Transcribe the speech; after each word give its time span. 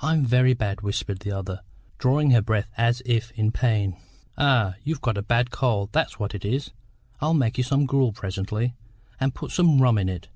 "I'm 0.00 0.24
very 0.24 0.54
bad," 0.54 0.82
whispered 0.82 1.18
the 1.18 1.32
other, 1.32 1.62
drawing 1.98 2.30
her 2.30 2.40
breath 2.42 2.70
as 2.76 3.02
if 3.04 3.32
in 3.32 3.50
pain. 3.50 3.96
"Ay, 4.36 4.74
you've 4.84 5.00
got 5.00 5.18
a 5.18 5.20
bad 5.22 5.50
cold, 5.50 5.88
that's 5.90 6.16
what 6.20 6.32
it 6.32 6.44
is. 6.44 6.70
I'll 7.20 7.34
make 7.34 7.58
you 7.58 7.64
some 7.64 7.84
gruel 7.84 8.12
presently, 8.12 8.76
and 9.18 9.34
put 9.34 9.50
some 9.50 9.82
rum 9.82 9.98
in 9.98 10.08
it. 10.08 10.28